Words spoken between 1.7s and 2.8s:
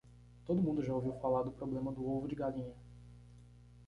do ovo de galinha.